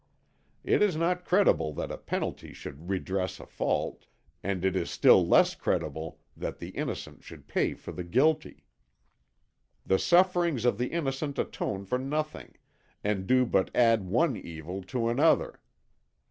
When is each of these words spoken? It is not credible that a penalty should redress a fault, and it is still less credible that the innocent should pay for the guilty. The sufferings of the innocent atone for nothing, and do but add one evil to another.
It 0.63 0.81
is 0.81 0.95
not 0.95 1.25
credible 1.25 1.73
that 1.73 1.91
a 1.91 1.97
penalty 1.99 2.53
should 2.53 2.89
redress 2.89 3.39
a 3.39 3.45
fault, 3.45 4.07
and 4.41 4.65
it 4.65 4.75
is 4.75 4.89
still 4.89 5.27
less 5.27 5.53
credible 5.53 6.17
that 6.35 6.57
the 6.57 6.69
innocent 6.69 7.23
should 7.23 7.47
pay 7.47 7.75
for 7.75 7.91
the 7.91 8.03
guilty. 8.03 8.65
The 9.85 9.99
sufferings 9.99 10.65
of 10.65 10.79
the 10.79 10.87
innocent 10.87 11.37
atone 11.37 11.85
for 11.85 11.99
nothing, 11.99 12.55
and 13.03 13.27
do 13.27 13.45
but 13.45 13.69
add 13.75 14.07
one 14.07 14.35
evil 14.35 14.81
to 14.85 15.07
another. 15.07 15.59